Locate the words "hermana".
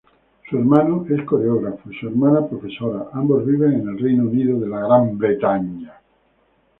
2.07-2.47